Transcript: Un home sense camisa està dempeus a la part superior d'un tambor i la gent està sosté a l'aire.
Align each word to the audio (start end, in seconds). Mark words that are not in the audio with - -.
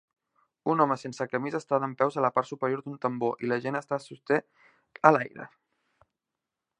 Un 0.71 0.79
home 0.85 0.95
sense 1.01 1.27
camisa 1.33 1.59
està 1.63 1.79
dempeus 1.83 2.17
a 2.17 2.23
la 2.25 2.31
part 2.37 2.49
superior 2.51 2.81
d'un 2.85 2.97
tambor 3.05 3.45
i 3.47 3.51
la 3.53 3.61
gent 3.67 3.79
està 3.81 4.01
sosté 4.07 4.43
a 5.11 5.15
l'aire. 5.15 5.47